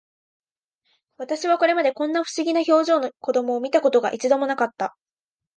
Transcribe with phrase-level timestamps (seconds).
[1.17, 4.97] 私はこれまで、こんな不思議な表情の子供を見た事が、一度も無かった